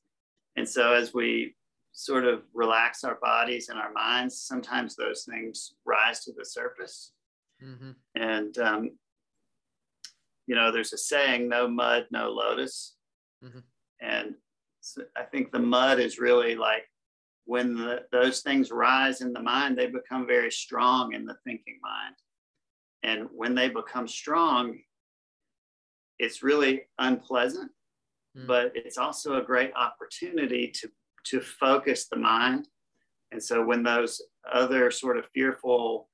[0.56, 1.56] And so as we
[1.92, 7.12] sort of relax our bodies and our minds, sometimes those things rise to the surface.
[7.62, 7.92] Mm-hmm.
[8.16, 8.92] And, um,
[10.48, 12.96] you know, there's a saying, no mud, no lotus.
[13.44, 13.64] Mhm.
[14.02, 14.36] And
[14.80, 16.89] so I think the mud is really like
[17.50, 21.80] when the, those things rise in the mind, they become very strong in the thinking
[21.82, 22.16] mind.
[23.02, 24.78] And when they become strong,
[26.20, 27.72] it's really unpleasant,
[28.38, 28.46] Mm.
[28.46, 30.88] but it's also a great opportunity to
[31.32, 32.68] to focus the mind.
[33.32, 34.22] And so when those
[34.62, 36.10] other sort of fearful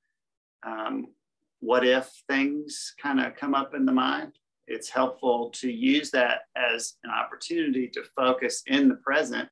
[0.70, 0.96] um,
[1.60, 4.32] what if things kind of come up in the mind,
[4.66, 9.48] it's helpful to use that as an opportunity to focus in the present.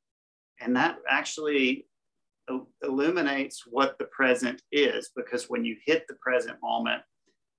[0.60, 1.86] And that actually
[2.82, 7.02] illuminates what the present is, because when you hit the present moment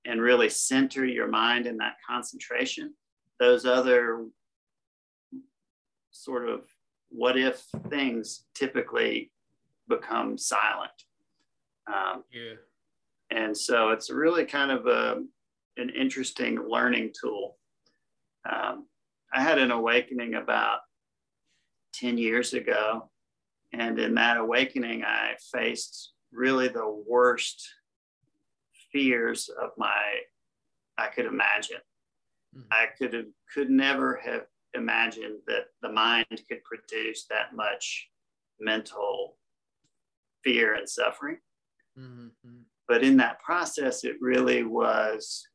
[0.05, 2.93] and really center your mind in that concentration,
[3.39, 4.25] those other
[6.11, 6.61] sort of
[7.09, 9.31] what if things typically
[9.87, 10.91] become silent.
[11.87, 12.55] Um, Yeah.
[13.31, 15.23] and so it's really kind of a,
[15.77, 17.57] an interesting learning tool.
[18.49, 18.87] Um,
[19.33, 20.79] I had an awakening about
[21.99, 23.09] 10 years ago.
[23.73, 27.67] And in that awakening, I faced really the worst
[28.91, 30.21] fears of my
[30.97, 31.81] I could imagine.
[32.55, 32.67] Mhm.
[32.71, 38.09] I could have could never have imagined that the mind could produce that much
[38.59, 39.37] mental
[40.43, 41.37] fear and suffering
[41.97, 42.63] Mm-hmm.
[42.89, 45.47] but in that process it really was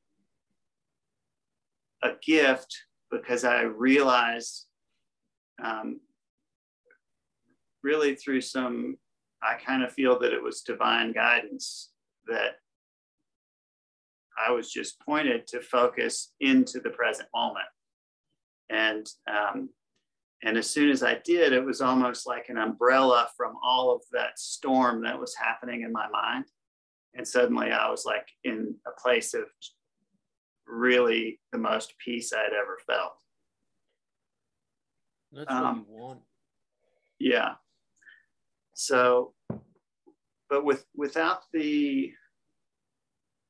[2.02, 2.74] a gift
[3.10, 4.66] because i realized
[5.62, 6.00] um,
[7.82, 8.96] really through some
[9.42, 11.90] i kind of feel that it was divine guidance
[12.26, 12.56] that
[14.46, 17.64] i was just pointed to focus into the present moment
[18.70, 19.68] and um,
[20.42, 24.02] and as soon as i did it was almost like an umbrella from all of
[24.12, 26.44] that storm that was happening in my mind
[27.14, 29.44] and suddenly I was like in a place of
[30.66, 33.14] really the most peace I'd ever felt.
[35.32, 36.20] That's Um, what you want.
[37.18, 37.54] Yeah.
[38.80, 39.34] So,
[40.48, 42.14] but with without the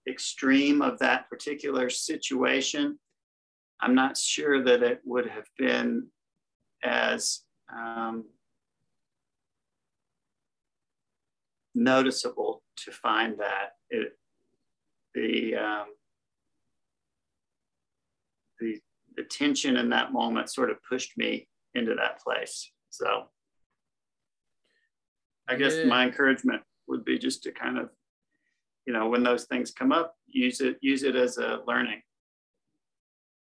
[0.08, 2.98] extreme of that particular situation,
[3.80, 6.08] I'm not sure that it would have been
[6.82, 8.24] as um,
[11.76, 14.18] noticeable to find that it
[15.14, 15.86] the um,
[18.58, 18.80] the
[19.16, 22.72] the tension in that moment sort of pushed me into that place.
[22.90, 23.28] So
[25.50, 25.86] I guess Yeah.
[25.86, 27.90] my encouragement would be just to kind of,
[28.86, 32.02] you know, when those things come up, use it use it as a learning.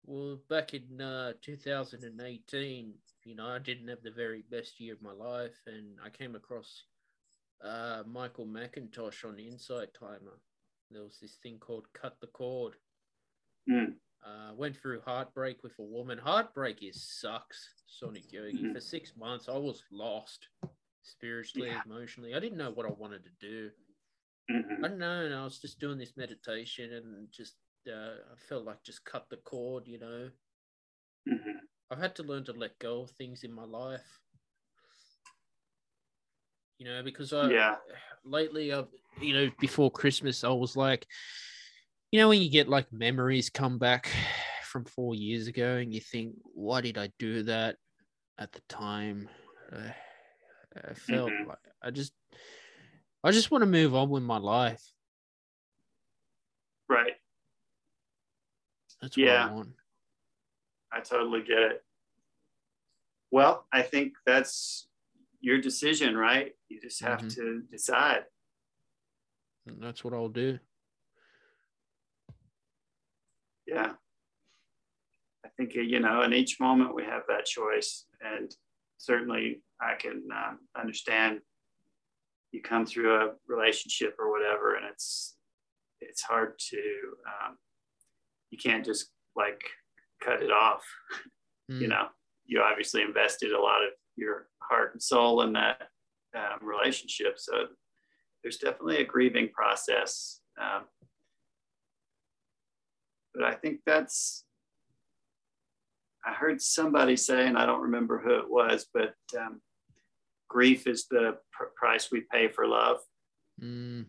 [0.05, 5.01] Well, back in uh, 2018, you know, I didn't have the very best year of
[5.01, 6.84] my life, and I came across
[7.62, 10.38] uh, Michael McIntosh on Insight Timer.
[10.90, 12.74] There was this thing called Cut the Cord.
[13.70, 13.95] Mm.
[14.26, 16.18] Uh, went through heartbreak with a woman.
[16.18, 18.59] Heartbreak is sucks, Sonic Yogi.
[18.59, 18.72] Mm-hmm.
[18.72, 20.49] For six months, I was lost
[21.05, 21.81] spiritually, yeah.
[21.87, 22.35] emotionally.
[22.35, 23.71] I didn't know what I wanted to do.
[24.51, 24.85] Mm-hmm.
[24.85, 25.25] I don't know.
[25.25, 27.55] And I was just doing this meditation and just,
[27.89, 30.31] uh, I felt like just cut the cord, you know.
[31.29, 31.59] Mm-hmm.
[31.91, 34.21] I've had to learn to let go of things in my life.
[36.79, 37.77] You know, because I, yeah.
[38.25, 38.89] lately, I've,
[39.21, 41.07] you know, before Christmas, I was like,
[42.11, 44.09] you know, when you get like memories come back
[44.65, 47.77] from four years ago and you think, why did I do that
[48.39, 49.29] at the time?
[49.73, 49.91] Uh,
[50.77, 51.49] I felt mm-hmm.
[51.49, 52.12] like I just,
[53.22, 54.83] I just want to move on with my life.
[56.89, 57.12] Right.
[59.01, 59.49] That's what yeah.
[59.49, 59.68] I want.
[60.93, 61.85] I totally get it.
[63.31, 64.87] Well, I think that's
[65.41, 66.53] your decision, right?
[66.68, 67.29] You just have mm-hmm.
[67.29, 68.25] to decide.
[69.66, 70.59] And that's what I'll do.
[73.66, 73.93] Yeah.
[75.45, 78.05] I think, you know, in each moment we have that choice.
[78.20, 78.55] And
[79.05, 81.41] certainly I can um, understand
[82.53, 85.37] you come through a relationship or whatever, and it's,
[86.01, 86.79] it's hard to,
[87.27, 87.59] um,
[88.51, 89.63] you can't just like
[90.23, 90.85] cut it off.
[91.71, 91.81] Mm.
[91.81, 92.07] You know,
[92.47, 95.89] you obviously invested a lot of your heart and soul in that
[96.37, 97.35] um, relationship.
[97.39, 97.67] So
[98.43, 100.41] there's definitely a grieving process.
[100.61, 100.85] Um,
[103.35, 104.43] but I think that's,
[106.27, 109.61] I heard somebody say, and I don't remember who it was, but um,
[110.49, 112.99] grief is the pr- price we pay for love.
[113.62, 114.07] Mm.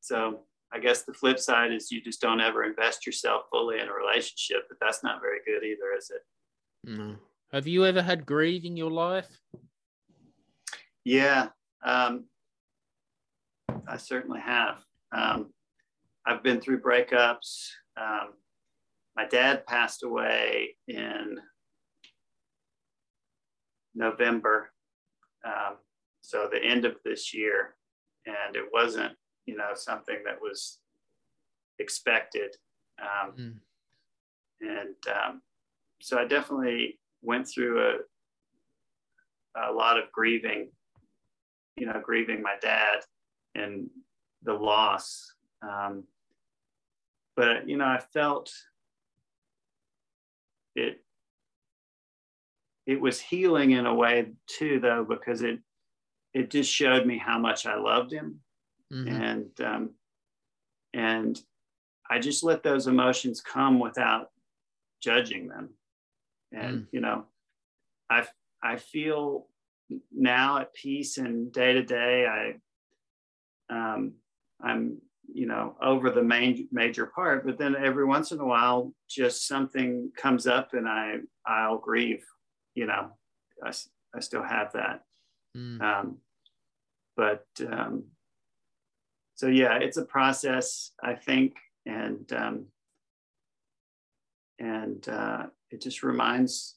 [0.00, 0.40] So
[0.72, 3.92] I guess the flip side is you just don't ever invest yourself fully in a
[3.92, 6.22] relationship, but that's not very good either, is it?
[6.84, 7.16] No.
[7.52, 9.28] Have you ever had grief in your life?
[11.04, 11.48] Yeah,
[11.84, 12.24] um,
[13.86, 14.78] I certainly have.
[15.12, 15.52] Um,
[16.24, 17.68] I've been through breakups.
[18.00, 18.32] Um,
[19.16, 21.36] my dad passed away in
[23.94, 24.70] November,
[25.44, 25.76] um,
[26.20, 27.74] so the end of this year,
[28.26, 29.12] and it wasn't
[29.46, 30.78] you know something that was
[31.78, 32.54] expected.
[33.00, 33.54] Um, mm.
[34.60, 35.42] and um,
[36.00, 40.68] so i definitely went through a, a lot of grieving
[41.76, 43.00] you know grieving my dad
[43.54, 43.88] and
[44.42, 45.34] the loss.
[45.62, 46.04] Um,
[47.36, 48.52] but you know i felt
[50.74, 51.04] it
[52.86, 55.58] it was healing in a way too though because it
[56.34, 58.40] it just showed me how much i loved him
[58.92, 59.08] mm-hmm.
[59.08, 59.90] and um,
[60.94, 61.40] and
[62.10, 64.30] I just let those emotions come without
[65.02, 65.70] judging them,
[66.52, 66.86] and mm.
[66.92, 67.24] you know,
[68.10, 68.26] I
[68.62, 69.46] I feel
[70.10, 72.26] now at peace and day to day.
[72.26, 72.54] I
[73.74, 74.12] um,
[74.60, 74.98] I'm
[75.34, 79.46] you know over the main major part, but then every once in a while, just
[79.46, 81.16] something comes up, and I
[81.46, 82.24] I'll grieve.
[82.74, 83.10] You know,
[83.64, 83.72] I,
[84.14, 85.02] I still have that.
[85.56, 85.80] Mm.
[85.80, 86.16] Um,
[87.16, 88.04] but um,
[89.34, 91.54] so yeah, it's a process, I think,
[91.86, 92.66] and um,
[94.58, 96.76] and uh, it just reminds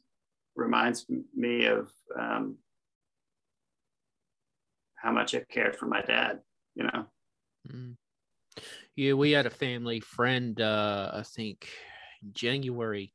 [0.55, 2.57] reminds me of um,
[4.95, 6.39] how much I cared for my dad.
[6.75, 7.05] You know.
[7.71, 7.95] Mm.
[8.95, 10.59] Yeah, we had a family friend.
[10.59, 11.69] Uh, I think
[12.23, 13.13] in January.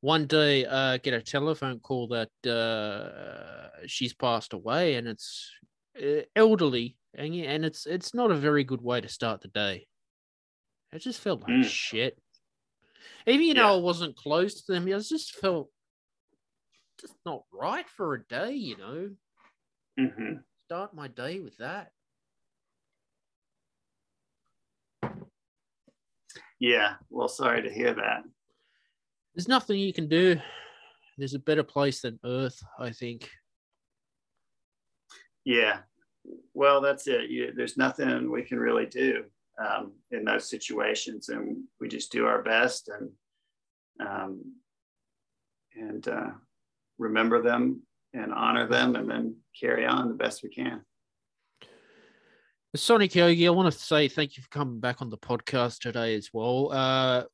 [0.00, 5.48] One day, uh, get a telephone call that uh, she's passed away, and it's
[6.02, 9.48] uh, elderly and yeah, and it's it's not a very good way to start the
[9.48, 9.86] day.
[10.92, 11.64] It just felt like mm.
[11.64, 12.18] shit.
[13.26, 13.74] Even you know yeah.
[13.74, 15.68] I wasn't close to them, I just felt
[17.00, 18.52] just not right for a day.
[18.52, 19.10] You know,
[20.00, 20.32] mm-hmm.
[20.66, 21.90] start my day with that.
[26.62, 28.22] Yeah, well, sorry to hear that.
[29.34, 30.36] There's nothing you can do.
[31.18, 33.28] There's a better place than Earth, I think.
[35.44, 35.78] Yeah,
[36.54, 37.30] well, that's it.
[37.30, 39.24] You, there's nothing we can really do
[39.58, 43.10] um, in those situations, and we just do our best and
[44.08, 44.54] um,
[45.74, 46.30] and uh,
[46.96, 47.82] remember them
[48.14, 50.82] and honor them, and then carry on the best we can.
[52.74, 56.14] Sonic Yogi, I want to say thank you for coming back on the podcast today
[56.14, 56.72] as well.
[56.72, 57.24] Uh,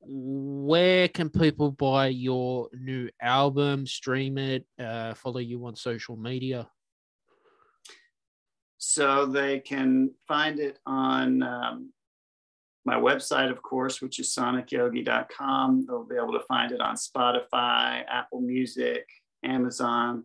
[0.00, 6.66] where can people buy your new album, stream it, uh, follow you on social media?
[8.78, 11.92] So they can find it on um,
[12.86, 15.84] my website, of course, which is sonicyogi.com.
[15.86, 19.06] They'll be able to find it on Spotify, Apple Music,
[19.44, 20.24] Amazon.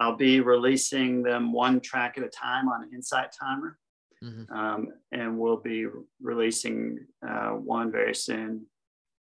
[0.00, 3.78] I'll be releasing them one track at a time on Insight Timer.
[4.22, 4.52] Mm-hmm.
[4.52, 5.86] Um, and we'll be
[6.22, 8.66] releasing uh, one very soon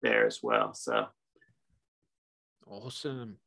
[0.02, 0.74] there as well.
[0.74, 1.06] So
[2.66, 3.38] awesome.